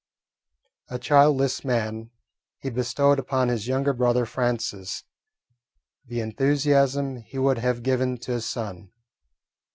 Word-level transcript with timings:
A 0.89 0.97
childless 0.97 1.63
man, 1.63 2.09
he 2.57 2.71
bestowed 2.71 3.19
upon 3.19 3.49
his 3.49 3.67
younger 3.67 3.93
brother, 3.93 4.25
Francis, 4.25 5.03
the 6.07 6.21
enthusiasm 6.21 7.17
he 7.17 7.37
would 7.37 7.59
have 7.59 7.83
given 7.83 8.17
to 8.21 8.33
a 8.33 8.41
son. 8.41 8.89